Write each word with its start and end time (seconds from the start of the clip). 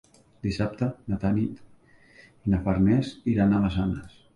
Dissabte 0.47 0.87
na 1.11 1.21
Tanit 1.25 1.61
i 2.25 2.55
na 2.57 2.65
Farners 2.67 3.17
iran 3.37 3.53
a 3.61 3.67
Massanes. 3.69 4.23